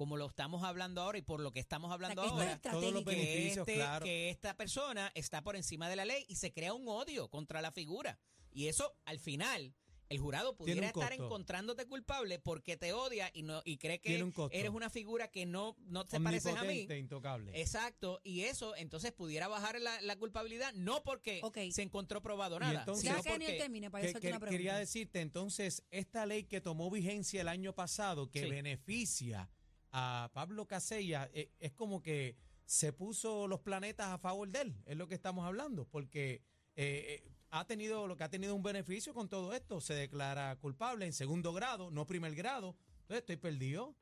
como 0.00 0.16
lo 0.16 0.26
estamos 0.28 0.64
hablando 0.64 1.02
ahora 1.02 1.18
y 1.18 1.20
por 1.20 1.40
lo 1.40 1.52
que 1.52 1.60
estamos 1.60 1.92
hablando 1.92 2.22
que 2.22 2.28
esto 2.28 2.38
ahora. 2.40 2.52
es 2.54 2.62
Todos 2.62 2.90
los 2.90 3.04
que, 3.04 3.48
este- 3.48 3.74
claro. 3.74 4.02
que 4.06 4.30
esta 4.30 4.56
persona 4.56 5.12
está 5.14 5.42
por 5.42 5.56
encima 5.56 5.90
de 5.90 5.96
la 5.96 6.06
ley 6.06 6.24
y 6.26 6.36
se 6.36 6.54
crea 6.54 6.72
un 6.72 6.88
odio 6.88 7.28
contra 7.28 7.60
la 7.60 7.70
figura. 7.70 8.18
Y 8.50 8.68
eso, 8.68 8.94
al 9.04 9.18
final, 9.18 9.74
el 10.08 10.18
jurado 10.18 10.56
pudiera 10.56 10.86
estar 10.86 11.12
encontrándote 11.12 11.84
culpable 11.86 12.38
porque 12.38 12.78
te 12.78 12.94
odia 12.94 13.30
y 13.34 13.42
no 13.42 13.60
y 13.66 13.76
cree 13.76 14.00
que 14.00 14.20
un 14.24 14.32
costo. 14.32 14.56
eres 14.56 14.70
una 14.70 14.88
figura 14.88 15.28
que 15.28 15.44
no, 15.44 15.76
no 15.82 16.06
te 16.06 16.18
pareces 16.18 16.56
a 16.56 16.64
mí. 16.64 16.88
Intocable. 16.98 17.52
Exacto, 17.60 18.20
y 18.24 18.40
eso 18.44 18.74
entonces 18.76 19.12
pudiera 19.12 19.46
bajar 19.48 19.78
la, 19.82 20.00
la 20.00 20.16
culpabilidad, 20.16 20.72
no 20.72 21.02
porque 21.04 21.42
se 21.72 21.82
encontró 21.82 22.22
probado 22.22 22.58
nada, 22.58 22.80
entonces- 22.80 23.02
sino 23.04 23.16
Ya 23.18 23.22
que 23.22 23.30
porque... 23.38 23.52
termine 23.58 23.90
para 23.90 24.06
Que- 24.06 24.14
que- 24.14 24.28
una 24.28 24.40
pregunta. 24.40 24.50
quería 24.50 24.76
decirte, 24.78 25.20
entonces, 25.20 25.82
esta 25.90 26.24
ley 26.24 26.44
que 26.44 26.62
tomó 26.62 26.90
vigencia 26.90 27.42
el 27.42 27.48
año 27.48 27.74
pasado, 27.74 28.30
que 28.30 28.44
Sí. 28.44 28.48
beneficia 28.50 29.48
a 29.92 30.30
Pablo 30.32 30.66
Casella, 30.66 31.28
eh, 31.32 31.50
es 31.58 31.72
como 31.72 32.02
que 32.02 32.36
se 32.64 32.92
puso 32.92 33.48
los 33.48 33.60
planetas 33.60 34.08
a 34.08 34.18
favor 34.18 34.48
de 34.48 34.60
él, 34.60 34.76
es 34.86 34.96
lo 34.96 35.08
que 35.08 35.14
estamos 35.14 35.44
hablando, 35.44 35.86
porque 35.86 36.42
eh, 36.76 37.22
eh, 37.24 37.30
ha 37.50 37.66
tenido 37.66 38.06
lo 38.06 38.16
que 38.16 38.24
ha 38.24 38.30
tenido 38.30 38.54
un 38.54 38.62
beneficio 38.62 39.12
con 39.12 39.28
todo 39.28 39.52
esto, 39.54 39.80
se 39.80 39.94
declara 39.94 40.56
culpable 40.56 41.04
en 41.04 41.12
segundo 41.12 41.52
grado, 41.52 41.90
no 41.90 42.06
primer 42.06 42.34
grado, 42.34 42.76
entonces 43.00 43.22
estoy 43.22 43.36
perdido. 43.36 43.96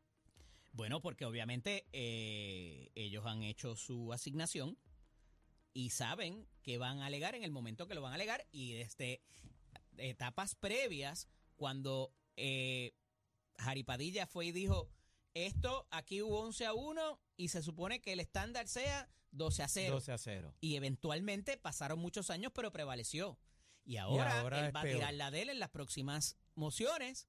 Bueno, 0.73 1.01
porque 1.01 1.25
obviamente 1.25 1.87
eh, 1.93 2.91
ellos 2.95 3.25
han 3.27 3.43
hecho 3.43 3.75
su 3.75 4.13
asignación 4.13 4.77
y 5.73 5.91
saben 5.91 6.47
que 6.63 6.79
van 6.79 7.01
a 7.01 7.07
alegar 7.07 7.35
en 7.35 7.43
el 7.43 7.51
momento 7.51 7.89
que 7.89 7.95
lo 7.95 8.03
van 8.03 8.13
a 8.13 8.17
alegar 8.17 8.47
y 8.53 8.75
desde 8.75 9.23
etapas 9.97 10.55
previas, 10.55 11.27
cuando 11.57 12.13
eh, 12.37 12.93
Jari 13.57 13.83
Padilla 13.83 14.27
fue 14.27 14.47
y 14.47 14.53
dijo, 14.53 14.89
esto 15.47 15.87
aquí 15.91 16.23
hubo 16.23 16.41
11 16.41 16.67
a 16.67 16.75
1 16.75 17.21
y 17.37 17.49
se 17.49 17.63
supone 17.63 18.01
que 18.01 18.13
el 18.13 18.21
estándar 18.21 18.67
sea 18.69 19.09
12 19.31 19.63
a 19.63 19.69
0. 19.69 19.95
12 19.95 20.13
a 20.13 20.19
0. 20.19 20.55
Y 20.61 20.77
eventualmente 20.77 21.57
pasaron 21.57 21.99
muchos 21.99 22.31
años, 22.31 22.53
pero 22.55 22.73
prevaleció. 22.73 23.39
Y 23.85 23.97
ahora, 23.97 24.41
ahora 24.41 24.67
él 24.67 24.75
va 24.77 24.83
peor. 24.83 24.95
a 24.95 24.99
tirar 24.99 25.15
la 25.15 25.31
de 25.31 25.43
él 25.43 25.51
en 25.51 25.59
las 25.59 25.71
próximas 25.71 26.37
mociones 26.55 27.29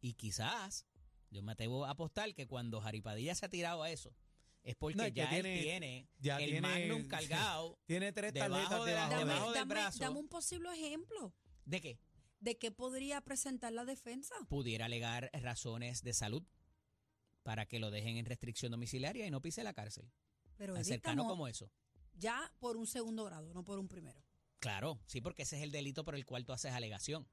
y 0.00 0.14
quizás, 0.14 0.86
yo 1.30 1.42
me 1.42 1.52
atrevo 1.52 1.84
a 1.84 1.90
apostar 1.90 2.34
que 2.34 2.46
cuando 2.46 2.80
Jaripadilla 2.80 3.34
se 3.34 3.46
ha 3.46 3.48
tirado 3.48 3.82
a 3.82 3.90
eso, 3.90 4.14
es 4.62 4.76
porque 4.76 4.96
No, 4.96 5.04
es 5.04 5.14
ya 5.14 5.28
tiene- 5.28 5.54
él 5.58 5.62
tiene 5.64 6.08
ya 6.18 6.36
el 6.38 6.50
tiene- 6.50 6.60
magnum 6.60 7.08
cargado. 7.08 7.78
Tiene 7.86 8.12
tres 8.12 8.32
Debajo 8.32 8.52
tarjetas 8.54 8.84
de 8.86 8.92
la- 8.92 9.08
debajo. 9.08 9.10
Dame, 9.18 9.24
debajo 9.32 9.46
del 9.52 9.54
dame- 9.60 9.74
brazo. 9.74 9.98
dame 10.00 10.18
un 10.20 10.28
posible 10.28 10.68
ejemplo 10.72 11.34
¿De 11.64 11.80
qué? 11.80 11.98
de 12.40 12.56
qué 12.58 12.70
podría 12.70 13.20
presentar 13.20 13.72
la 13.72 13.84
defensa. 13.84 14.34
Pudiera 14.48 14.84
alegar 14.84 15.30
razones 15.32 16.02
de 16.04 16.12
salud 16.14 16.44
para 17.48 17.64
que 17.64 17.78
lo 17.78 17.90
dejen 17.90 18.18
en 18.18 18.26
restricción 18.26 18.70
domiciliaria 18.72 19.26
y 19.26 19.30
no 19.30 19.40
pise 19.40 19.64
la 19.64 19.72
cárcel. 19.72 20.10
Pero 20.58 20.74
Tan 20.74 20.84
cercano 20.84 21.26
como 21.26 21.48
eso. 21.48 21.70
ya 22.12 22.52
por 22.58 22.76
un 22.76 22.86
segundo 22.86 23.24
grado, 23.24 23.54
no 23.54 23.64
por 23.64 23.78
un 23.78 23.88
primero. 23.88 24.22
Claro, 24.58 25.00
sí, 25.06 25.22
porque 25.22 25.44
ese 25.44 25.56
es 25.56 25.62
el 25.62 25.70
delito 25.70 26.04
por 26.04 26.14
el 26.14 26.26
cual 26.26 26.44
tú 26.44 26.52
haces 26.52 26.72
alegación. 26.74 27.26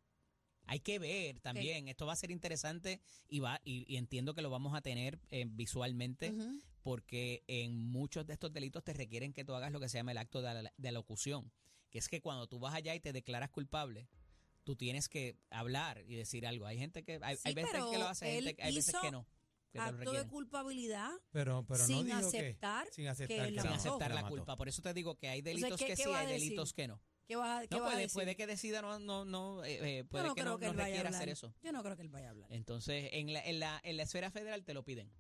Hay 0.67 0.79
que 0.79 1.00
ver 1.00 1.41
también, 1.41 1.89
esto 1.89 2.05
va 2.05 2.13
a 2.13 2.15
ser 2.15 2.31
interesante 2.31 3.01
y 3.27 3.39
va 3.41 3.60
y, 3.65 3.84
y 3.93 3.98
entiendo 3.98 4.34
que 4.34 4.41
lo 4.41 4.50
vamos 4.50 4.74
a 4.74 4.79
tener 4.81 5.19
eh, 5.31 5.43
visualmente 5.50 6.31
porque 6.81 7.43
en 7.48 7.75
muchos 7.77 8.25
de 8.25 8.31
estos 8.34 8.53
delitos 8.53 8.86
te 8.86 8.93
requieren 8.93 9.34
que 9.34 9.43
tú 9.43 9.53
hagas 9.53 9.74
lo 9.74 9.81
que 9.81 9.89
se 9.89 9.98
llama 9.98 10.13
el 10.13 10.17
acto 10.17 10.41
de, 10.41 10.72
de 10.77 10.88
alocución, 10.88 11.51
que 11.89 12.00
es 12.00 12.07
que 12.07 12.22
cuando 12.22 12.48
tú 12.48 12.60
vas 12.60 12.74
allá 12.74 12.95
y 12.95 13.01
te 13.01 13.12
declaras 13.12 13.50
culpable, 13.50 14.07
tú 14.63 14.77
tienes 14.77 15.10
que 15.10 15.36
hablar 15.50 16.03
y 16.07 16.15
decir 16.15 16.48
algo. 16.48 16.65
Hay 16.67 16.77
gente 16.77 17.03
que 17.03 17.19
hay, 17.22 17.36
Sí, 17.36 17.41
hay 17.50 17.53
veces 17.53 17.72
que 17.91 17.98
lo 18.00 18.07
hace, 18.07 18.31
gente- 18.31 18.63
hay 18.63 18.74
veces 18.75 18.95
que 19.01 19.12
no. 19.12 19.27
Que 19.75 19.91
lo 19.91 19.98
Acto 19.98 20.12
de 20.13 20.27
culpabilidad. 20.27 21.12
Pero, 21.32 21.65
pero 21.67 21.79
no 21.82 21.86
Sin 21.86 22.05
que- 22.08 22.13
aceptar 22.13 22.88
sin 22.91 23.08
aceptar 23.08 23.38
que 23.38 23.48
él 23.50 23.55
la 23.55 23.62
sin 23.63 23.72
aceptar 23.72 24.10
que 24.10 24.15
la 24.15 24.27
culpa. 24.27 24.55
Por 24.55 24.67
eso 24.70 24.82
te 24.82 24.94
digo 24.94 25.15
que 25.15 25.27
hay 25.29 25.41
delitos 25.41 25.79
¿qué- 25.79 25.86
que 25.88 25.96
qué 25.96 26.03
sí, 26.03 26.10
va 26.10 26.17
a 26.17 26.22
hay 26.22 26.27
delitos 26.27 26.74
que 26.74 26.88
no. 26.88 27.01
¿Qué 27.27 27.36
vas 27.36 27.63
a, 27.63 27.67
qué 27.67 27.75
No, 27.75 27.82
vas 27.82 27.88
a 27.88 27.91
puede, 27.94 28.01
decir? 28.03 28.13
puede 28.13 28.36
que 28.36 28.46
decida 28.48 28.82
no, 28.84 29.00
no, 29.00 29.25
no, 29.25 29.63
eh, 29.63 29.79
eh, 29.82 29.98
Yo 30.03 30.10
puede 30.10 30.25
no 30.27 30.36
que 30.36 30.41
creo 30.41 30.53
no, 30.53 30.60
que 30.60 30.65
no 30.67 30.72
él 30.74 30.77
vaya 30.77 31.01
a 31.01 31.10
hacer 31.10 31.29
eso. 31.29 31.53
Yo 31.63 31.72
no 31.72 31.82
creo 31.82 31.96
que 31.96 32.03
él 32.03 32.10
vaya 32.10 32.27
a 32.27 32.29
hablar. 32.32 32.51
Entonces, 32.53 33.10
en 33.13 33.34
la, 33.34 33.44
en, 33.44 33.60
la, 33.60 33.79
en 33.84 33.98
la 33.98 34.03
esfera 34.03 34.29
federal 34.32 34.63
te 34.63 34.74
lo 34.75 34.84
piden. 34.84 35.12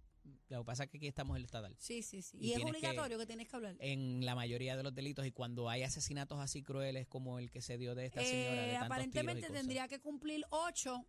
Lo 0.49 0.59
que 0.59 0.65
pasa 0.65 0.83
es 0.83 0.89
que 0.89 0.97
aquí 0.97 1.07
estamos 1.07 1.35
en 1.35 1.39
el 1.41 1.45
estatal. 1.45 1.75
Sí, 1.79 2.01
sí, 2.03 2.21
sí. 2.21 2.37
Y 2.39 2.47
Y, 2.47 2.51
es 2.51 2.55
tienes 2.57 2.73
que- 2.73 2.77
obligatorio 2.87 3.17
que, 3.19 3.25
tienes 3.25 3.47
que 3.47 3.55
hablar. 3.55 3.75
En 3.79 4.23
la 4.25 4.35
mayoría 4.35 4.75
de 4.77 4.83
los 4.83 4.93
delitos 4.93 5.25
y 5.25 5.31
cuando 5.31 5.67
hay 5.69 5.81
asesinatos 5.83 6.39
así 6.39 6.61
crueles 6.63 7.07
como 7.07 7.37
el 7.39 7.49
que 7.51 7.61
se 7.61 7.77
dio 7.79 7.93
de 7.95 8.05
esta 8.05 8.21
señora 8.21 8.61
de 8.61 8.71
Eh, 8.71 8.77
aparentemente 8.77 9.33
tiros 9.33 9.37
y 9.37 9.41
cosas, 9.53 9.61
tendría 9.61 9.87
que 9.87 9.99
cumplir 9.99 10.43
ocho. 10.51 11.05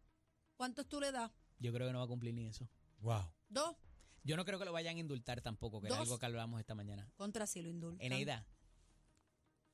¿Cuántos 0.57 0.87
tú 0.89 1.01
le 1.01 1.13
das? 1.13 1.31
Yo 1.59 1.73
creo 1.73 1.87
que 1.87 1.93
no 1.93 1.99
va 1.99 2.05
a 2.05 2.09
cumplir 2.09 2.33
ni 2.35 2.47
eso. 2.47 2.69
Wow. 3.01 3.23
Dos. 3.49 3.77
Yo 4.25 4.37
no 4.37 4.45
creo 4.45 4.59
que 4.59 4.65
lo 4.65 4.73
vayan 4.73 4.97
a 4.97 5.01
indultar 5.01 5.41
tampoco, 5.41 5.81
que 5.81 5.87
era 5.87 5.97
Dos. 5.97 6.07
algo 6.07 6.19
que 6.19 6.27
hablábamos 6.27 6.59
esta 6.61 6.75
mañana. 6.75 7.09
Contra 7.17 7.47
si 7.47 7.63
lo 7.63 7.69
indultan. 7.69 8.05
Eneida, 8.05 8.45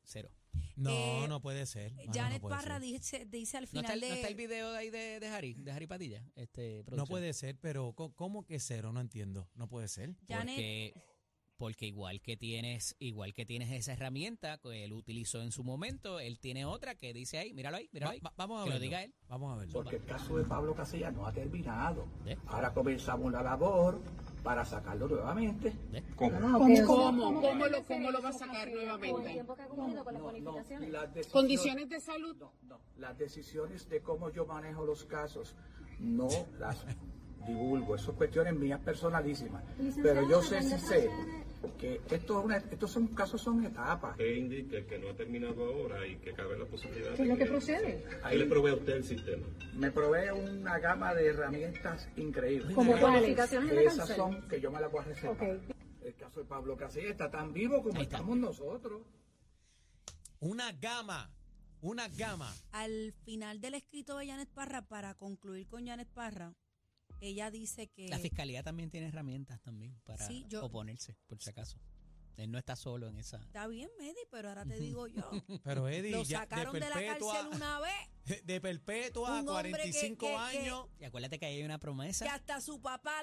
cero. 0.04 0.30
No, 0.76 0.90
Eh, 0.90 1.26
no 1.28 1.40
puede 1.40 1.64
ser. 1.66 1.92
No, 1.94 2.12
Janet 2.12 2.34
no 2.34 2.40
puede 2.48 2.56
Parra 2.56 2.74
ser. 2.78 2.82
dice, 2.82 3.24
dice 3.26 3.56
al 3.56 3.64
¿No 3.64 3.68
final 3.68 3.84
está, 3.84 3.94
el, 3.94 4.00
de... 4.00 4.08
no 4.08 4.14
está 4.14 4.28
el 4.28 4.34
video 4.34 4.72
de 4.72 4.78
ahí 4.78 4.90
de, 4.90 5.20
de 5.20 5.26
Harry, 5.28 5.54
de 5.54 5.72
Harry 5.72 5.86
Padilla? 5.86 6.22
Este, 6.34 6.78
No 6.78 6.84
producción? 6.84 7.08
puede 7.08 7.32
ser, 7.32 7.58
pero 7.58 7.92
co- 7.94 8.12
¿cómo 8.14 8.44
que 8.44 8.58
cero? 8.60 8.92
No 8.92 9.00
entiendo. 9.00 9.48
No 9.54 9.68
puede 9.68 9.88
ser. 9.88 10.14
Janet, 10.28 10.54
Porque, 10.56 10.94
porque 11.56 11.86
igual 11.86 12.20
que 12.20 12.36
tienes, 12.36 12.96
igual 12.98 13.32
que 13.34 13.44
tienes 13.46 13.70
esa 13.70 13.92
herramienta 13.92 14.58
que 14.58 14.84
él 14.84 14.92
utilizó 14.92 15.40
en 15.42 15.52
su 15.52 15.62
momento, 15.64 16.18
él 16.20 16.38
tiene 16.40 16.64
otra 16.64 16.94
que 16.94 17.12
dice 17.12 17.38
ahí, 17.38 17.52
míralo 17.52 17.76
ahí, 17.76 17.88
míralo 17.92 18.10
Va- 18.10 18.14
ahí. 18.14 18.20
va- 18.20 18.32
vamos 18.36 18.60
a 18.60 18.64
que 18.64 18.70
lo 18.70 18.74
verlo. 18.74 18.84
diga 18.84 19.02
él. 19.04 19.14
Vamos 19.28 19.52
a 19.52 19.56
verlo. 19.58 19.72
porque 19.72 19.96
el 19.96 20.04
caso 20.04 20.36
de 20.36 20.44
Pablo 20.44 20.74
Casellas 20.74 21.12
no 21.14 21.26
ha 21.26 21.32
terminado. 21.32 22.06
¿Eh? 22.26 22.36
Ahora 22.46 22.72
comenzamos 22.74 23.32
la 23.32 23.42
labor 23.42 24.00
para 24.42 24.64
sacarlo 24.64 25.06
nuevamente. 25.06 25.72
¿Cómo? 26.16 26.40
¿Cómo? 26.86 27.40
¿Cómo 27.40 27.66
lo, 27.68 27.82
cómo 27.84 28.10
lo 28.10 28.20
va 28.22 28.30
a 28.30 28.32
sacar 28.32 28.70
nuevamente? 28.70 29.44
No, 29.76 29.88
no, 29.88 30.02
las 30.90 31.26
¿Condiciones 31.28 31.88
de 31.88 32.00
salud? 32.00 32.36
No, 32.36 32.52
no, 32.62 32.80
las 32.98 33.16
decisiones 33.18 33.88
de 33.88 34.00
cómo 34.00 34.30
yo 34.30 34.46
manejo 34.46 34.84
los 34.84 35.04
casos 35.04 35.54
no 36.00 36.28
las 36.58 36.84
divulgo, 37.46 37.94
eso 37.96 38.06
son 38.06 38.16
cuestiones 38.16 38.54
mías 38.54 38.80
personalísimas. 38.80 39.62
Pero 40.02 40.28
yo 40.28 40.42
sé, 40.42 40.62
sí 40.62 40.78
sé, 40.78 41.10
que 41.78 42.00
esto 42.10 42.40
una- 42.40 42.56
estos 42.58 42.90
son 42.90 43.08
casos 43.08 43.40
son 43.40 43.64
etapas. 43.64 44.16
que 44.16 44.36
indique 44.36 44.84
que 44.86 44.98
no 44.98 45.10
ha 45.10 45.14
terminado 45.14 45.64
ahora 45.64 46.06
y 46.06 46.16
que 46.16 46.32
cabe 46.32 46.58
la 46.58 46.64
posibilidad 46.66 47.14
¿Qué 47.14 47.22
es 47.22 47.28
lo 47.28 47.36
que 47.36 47.46
procede? 47.46 48.04
¿Qué 48.28 48.36
le 48.36 48.46
provee 48.46 48.70
a 48.70 48.74
usted 48.74 48.92
el 48.96 49.04
sistema? 49.04 49.46
Me 49.74 49.90
provee 49.90 50.30
una 50.30 50.78
gama 50.78 51.14
de 51.14 51.26
herramientas 51.28 52.08
increíbles. 52.16 52.74
¿Como 52.74 52.92
cuáles? 52.98 53.20
Bonificaciones 53.22 53.70
de 53.70 53.84
Esas 53.84 54.08
son 54.16 54.46
que 54.48 54.60
yo 54.60 54.70
me 54.70 54.80
las 54.80 54.90
voy 54.90 55.00
a 55.00 55.04
reservar. 55.04 55.60
El 56.02 56.14
caso 56.16 56.40
de 56.40 56.46
Pablo 56.46 56.76
Casellas 56.76 57.10
está 57.12 57.30
tan 57.30 57.52
vivo 57.52 57.82
como 57.82 57.96
Ahí 57.96 58.02
está. 58.04 58.16
estamos 58.16 58.36
nosotros. 58.38 59.02
Una 60.40 60.72
gama. 60.72 61.30
Una 61.80 62.06
gama. 62.08 62.52
al 62.70 63.12
final 63.24 63.60
del 63.60 63.74
escrito 63.74 64.16
de 64.16 64.28
Janet 64.28 64.48
Parra, 64.50 64.82
para 64.82 65.14
concluir 65.14 65.66
con 65.68 65.84
Janet 65.86 66.06
Parra, 66.08 66.52
ella 67.22 67.50
dice 67.50 67.88
que... 67.88 68.08
La 68.08 68.18
fiscalía 68.18 68.62
también 68.62 68.90
tiene 68.90 69.08
herramientas 69.08 69.60
también 69.62 69.98
para 70.04 70.26
Sí, 70.26 70.44
yo- 70.48 70.64
oponerse, 70.64 71.16
por 71.26 71.40
si 71.42 71.50
acaso. 71.50 71.78
Él 72.36 72.50
no 72.50 72.58
está 72.58 72.76
solo 72.76 73.08
en 73.08 73.18
esa. 73.18 73.36
Está 73.42 73.66
bien, 73.66 73.90
Medi, 73.98 74.16
pero 74.30 74.48
ahora 74.48 74.64
te 74.64 74.78
digo 74.78 75.06
yo. 75.06 75.22
Pero 75.64 75.86
Eddie, 75.88 76.12
Lo 76.12 76.22
ya 76.22 76.40
sacaron 76.40 76.72
de 76.72 76.80
de 76.80 76.88
la 76.88 76.94
cárcel 76.94 77.46
una 77.52 77.78
vez, 77.80 77.92
de 78.46 78.60
perpetua 78.60 79.38
a 79.38 79.42
Un 79.42 79.48
hombre 79.50 79.64
que- 79.64 79.70
45 79.90 80.26
que- 80.26 80.32
que- 80.32 80.36
años. 80.36 80.86
Y 80.98 81.04
acuérdate 81.04 81.38
que 81.38 81.44
ahí 81.46 81.56
hay 81.58 81.62
una 81.64 81.78
promesa. 81.78 82.24
que 82.24 82.30
hasta 82.30 82.60
su 82.62 82.80
papá 82.80 83.20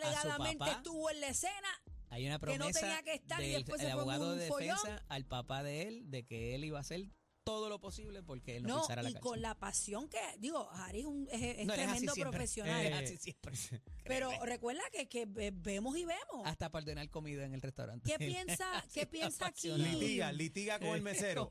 papá. 0.59 0.71
estuvo 0.73 1.09
en 1.09 1.21
la 1.21 1.29
escena. 1.29 1.67
Hay 2.11 2.25
una 2.27 2.39
que 2.39 2.45
no 2.45 2.57
promesa 2.59 2.79
tenía 2.81 3.03
que 3.03 3.13
estar 3.15 3.41
y 3.41 3.47
del 3.49 3.63
después 3.63 3.81
se 3.81 3.87
el 3.87 3.93
fue 3.93 4.01
abogado 4.01 4.33
un 4.33 4.39
de 4.39 4.47
follón. 4.47 4.77
defensa 4.77 5.03
al 5.09 5.25
papá 5.25 5.63
de 5.63 5.87
él 5.87 6.09
de 6.11 6.25
que 6.25 6.53
él 6.55 6.63
iba 6.63 6.77
a 6.77 6.81
hacer 6.81 7.09
todo 7.49 7.69
lo 7.69 7.79
posible 7.79 8.21
porque 8.23 8.57
él 8.57 8.63
no, 8.63 8.75
No, 8.77 8.81
pisara 8.81 9.01
la 9.03 9.09
y 9.09 9.13
con 9.15 9.41
la 9.41 9.55
pasión 9.55 10.07
que, 10.07 10.19
digo, 10.39 10.69
Harry 10.71 10.99
es, 10.99 11.05
un, 11.05 11.27
es, 11.31 11.41
es 11.59 11.65
No, 11.67 11.73
él 11.73 11.79
es 11.79 11.85
así 11.87 11.91
tremendo 11.91 12.13
siempre. 12.13 12.31
profesional. 12.31 12.85
Él 12.85 12.93
es 12.93 12.99
Eh, 12.99 13.03
así 13.05 13.17
siempre. 13.17 13.55
pero 14.05 14.29
Créeme. 14.29 14.45
recuerda 14.45 14.81
que, 14.91 15.07
que 15.09 15.25
ve- 15.25 15.51
vemos 15.53 15.97
y 15.97 16.05
vemos. 16.05 16.45
hasta 16.45 16.69
para 16.69 16.83
ordenar 16.83 17.09
comida 17.09 17.45
en 17.45 17.53
el 17.53 17.61
restaurante. 17.61 18.09
¿Qué 18.09 18.17
piensa, 18.19 18.83
qué 18.93 19.05
piensa 19.05 19.47
aquí? 19.47 19.69
Litiga, 19.71 20.31
litiga 20.31 20.79
con 20.79 20.89
el 20.89 21.01
mesero. 21.01 21.49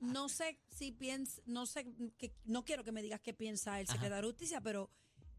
No 0.00 0.28
sé 0.28 0.58
si 0.68 0.92
piensa, 0.92 1.40
no 1.46 1.66
sé, 1.66 1.86
que, 2.18 2.32
no 2.44 2.64
quiero 2.64 2.84
que 2.84 2.92
me 2.92 3.02
digas 3.02 3.20
qué 3.20 3.34
piensa 3.34 3.80
el 3.80 3.86
Ajá. 3.86 3.94
secretario 3.94 4.26
de 4.26 4.32
Justicia, 4.32 4.60
pero 4.60 4.90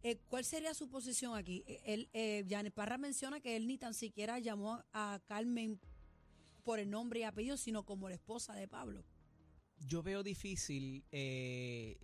eh, 0.03 0.17
¿cuál 0.27 0.45
sería 0.45 0.73
su 0.73 0.89
posición 0.89 1.35
aquí? 1.35 1.63
Eh, 1.67 1.81
Él, 1.85 2.09
eh, 2.13 2.45
Janet 2.49 2.73
Parra 2.73 2.97
menciona 2.97 3.39
que 3.39 3.55
él 3.55 3.67
ni 3.67 3.77
tan 3.77 3.93
siquiera 3.93 4.39
llamó 4.39 4.83
a 4.93 5.19
Carmen 5.25 5.79
por 6.65 6.79
el 6.79 6.89
nombre 6.89 7.21
y 7.21 7.23
apellido, 7.23 7.55
sino 7.55 7.83
como 7.85 8.09
la 8.09 8.15
esposa 8.15 8.53
de 8.55 8.67
Pablo. 8.67 9.05
Yo 9.79 10.03
veo 10.03 10.23
difícil. 10.23 11.05
eh, 11.11 11.97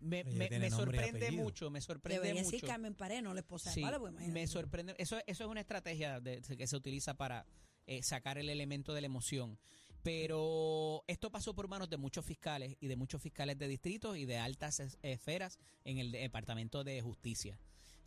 me, 0.00 0.24
sorprende 0.70 1.30
mucho, 1.30 1.70
me 1.70 1.80
sorprende 1.80 2.20
Debería 2.20 2.42
mucho. 2.42 2.56
decir 2.56 2.68
Carmen 2.68 2.94
Pared, 2.94 3.22
no 3.22 3.32
la 3.34 3.40
esposa 3.40 3.70
Sí, 3.70 3.80
de 3.80 3.86
Pablo. 3.86 4.00
pues, 4.12 4.28
me 4.28 4.46
sorprende. 4.48 4.96
Eso, 4.98 5.18
eso 5.28 5.44
es 5.44 5.48
una 5.50 5.60
estrategia 5.60 6.18
de- 6.18 6.40
que 6.40 6.66
se 6.66 6.76
utiliza 6.76 7.14
para 7.14 7.46
eh, 7.86 8.02
sacar 8.02 8.36
el 8.38 8.48
elemento 8.48 8.94
de 8.94 9.00
la 9.00 9.06
emoción. 9.06 9.58
Pero 10.02 11.04
esto 11.06 11.30
pasó 11.30 11.54
por 11.54 11.68
manos 11.68 11.88
de 11.88 11.96
muchos 11.98 12.24
fiscales 12.26 12.76
y 12.80 12.88
de 12.88 12.96
muchos 12.96 13.22
fiscales 13.22 13.56
de 13.58 13.68
distritos 13.68 14.16
y 14.16 14.24
de 14.24 14.38
altas 14.38 14.80
es- 14.80 14.98
esferas 15.02 15.58
en 15.84 15.98
el 15.98 16.10
Departamento 16.10 16.82
de 16.82 17.00
Justicia. 17.02 17.58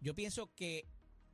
Yo 0.02 0.14
pienso 0.16 0.54
que 0.56 0.88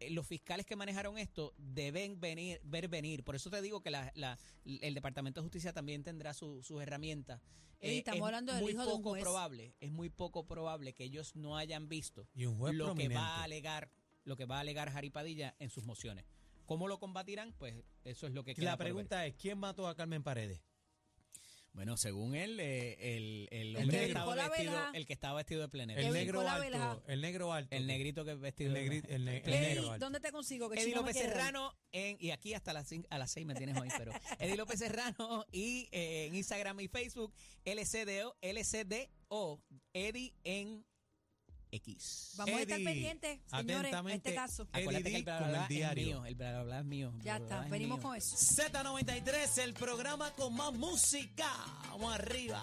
los 0.09 0.25
fiscales 0.27 0.65
que 0.65 0.75
manejaron 0.75 1.17
esto 1.17 1.53
deben 1.57 2.19
venir, 2.19 2.59
ver 2.63 2.87
venir. 2.87 3.23
Por 3.23 3.35
eso 3.35 3.49
te 3.49 3.61
digo 3.61 3.81
que 3.81 3.91
la- 3.91 4.11
la- 4.15 4.37
el 4.65 4.93
Departamento 4.93 5.39
de 5.39 5.43
Justicia 5.45 5.73
también 5.73 6.03
tendrá 6.03 6.33
su- 6.33 6.63
sus 6.63 6.81
herramientas. 6.81 7.41
Ey, 7.79 7.99
estamos 7.99 8.19
es 8.21 8.25
hablando 8.25 8.53
del 8.53 8.61
muy 8.63 8.71
hijo 8.73 8.81
de 8.85 8.87
un 8.87 8.97
poco 8.97 9.09
juez. 9.11 9.21
probable, 9.23 9.75
es 9.79 9.91
muy 9.91 10.09
poco 10.09 10.45
probable 10.45 10.93
que 10.93 11.03
ellos 11.03 11.35
no 11.35 11.57
hayan 11.57 11.87
visto 11.89 12.27
Y 12.35 12.45
un 12.45 12.57
juez 12.57 12.75
lo 12.75 12.85
prominente. 12.85 13.15
que 13.15 13.19
va 13.19 13.35
a 13.37 13.43
alegar 13.43 13.89
lo 14.23 14.35
que 14.35 14.45
va 14.45 14.57
a 14.57 14.59
alegar 14.59 14.91
Jari 14.91 15.09
Padilla 15.09 15.55
en 15.57 15.69
sus 15.71 15.83
mociones. 15.85 16.25
¿Cómo 16.67 16.87
lo 16.87 16.99
combatirán? 16.99 17.53
Pues 17.57 17.83
eso 18.03 18.27
es 18.27 18.33
lo 18.33 18.43
que 18.43 18.53
queda 18.53 18.65
La 18.71 18.77
por 18.77 18.85
ver. 18.85 18.93
pregunta 18.93 19.25
es, 19.25 19.33
¿quién 19.35 19.57
mató 19.57 19.87
a 19.87 19.95
Carmen 19.95 20.21
Paredes? 20.23 20.61
Bueno, 21.73 21.95
según 21.95 22.35
él, 22.35 22.59
eh, 22.59 23.15
el, 23.15 23.47
el 23.49 23.69
El 23.69 23.83
hombre 23.83 23.97
que 23.99 24.05
negro. 24.07 24.19
estaba 24.19 24.35
la 24.35 24.49
vestido, 24.49 24.71
vela. 24.73 24.91
el 24.93 25.05
que 25.05 25.13
estaba 25.13 25.35
vestido 25.37 25.61
de 25.61 25.69
plenero. 25.69 26.01
El 26.01 26.11
negro 26.13 26.41
alto. 26.47 27.03
El 27.07 27.21
negro 27.21 27.53
alto. 27.53 27.73
El 27.75 27.87
negrito 27.87 28.25
que 28.25 28.31
es 28.31 28.39
vestido 28.41 28.75
El, 28.75 28.89
de 28.89 29.01
negri- 29.01 29.05
el, 29.09 29.25
ne- 29.25 29.37
el 29.37 29.53
Eddie, 29.53 29.67
negro 29.75 29.91
alto. 29.93 30.05
¿dónde 30.05 30.19
te 30.19 30.31
consigo? 30.33 30.69
Que 30.69 30.81
Eddie 30.81 30.89
me 30.95 30.99
López. 31.01 31.15
Serrano, 31.17 31.73
en, 31.93 32.17
y 32.19 32.31
aquí 32.31 32.53
hasta 32.53 32.73
las, 32.73 32.91
cin- 32.91 33.07
a 33.09 33.17
las 33.17 33.31
seis 33.31 33.45
me 33.45 33.55
tienes 33.55 33.77
hoy, 33.77 33.87
pero 33.97 34.11
Eddie 34.39 34.57
López 34.57 34.79
Serrano 34.79 35.45
y 35.53 35.87
eh, 35.93 36.25
en 36.27 36.35
Instagram 36.35 36.77
y 36.81 36.87
Facebook, 36.89 37.33
LCDO, 37.63 38.35
LCDO, 38.41 39.61
Eddie 39.93 40.33
en 40.43 40.85
X. 41.71 42.33
Vamos 42.37 42.55
a 42.55 42.61
estar 42.61 42.83
pendientes, 42.83 43.39
señores, 43.49 43.77
atentamente, 43.79 44.29
este 44.29 44.35
caso. 44.35 44.67
Eddie 44.73 44.81
Acuérdate 44.81 45.11
que 45.11 45.17
el 45.17 45.23
bla, 45.23 45.39
con 45.39 45.47
bla, 45.47 45.47
el 45.47 45.53
bla 45.53 45.63
es 45.63 45.69
diario. 45.69 46.05
mío, 46.05 46.25
el 46.25 46.35
bla, 46.35 46.79
es 46.79 46.85
mío. 46.85 47.13
Ya 47.23 47.37
está, 47.37 47.63
es 47.63 47.69
venimos 47.69 47.99
mío. 47.99 48.07
con 48.07 48.17
eso. 48.17 48.35
Z93, 48.35 49.57
el 49.63 49.73
programa 49.73 50.31
con 50.35 50.53
más 50.55 50.73
música. 50.73 51.49
Vamos 51.89 52.13
arriba. 52.13 52.61